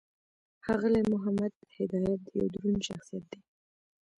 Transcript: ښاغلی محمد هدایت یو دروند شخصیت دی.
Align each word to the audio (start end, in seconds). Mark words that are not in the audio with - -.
ښاغلی 0.63 1.01
محمد 1.13 1.53
هدایت 1.77 2.21
یو 2.37 2.45
دروند 2.53 2.85
شخصیت 2.87 3.25
دی. 3.31 3.39